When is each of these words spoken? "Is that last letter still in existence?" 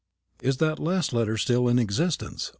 "Is 0.41 0.57
that 0.57 0.79
last 0.79 1.13
letter 1.13 1.37
still 1.37 1.67
in 1.67 1.77
existence?" 1.77 2.49